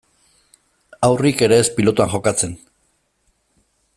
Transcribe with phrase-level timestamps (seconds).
[1.07, 2.59] Haurrik ere ez pilotan jokatzen.